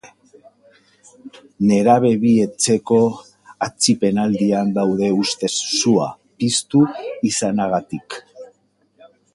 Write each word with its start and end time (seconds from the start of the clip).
Nerabe 1.71 2.11
bi 2.23 2.31
etxeko 2.45 2.99
atzipenaldian 3.67 4.73
daude 4.79 5.11
ustez 5.25 5.53
sua 5.83 6.11
piztu 6.43 6.85
izanagatik. 7.33 8.23